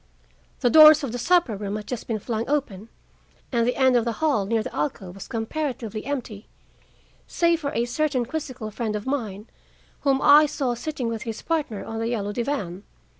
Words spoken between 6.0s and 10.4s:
empty, save for a certain quizzical friend of mine, whom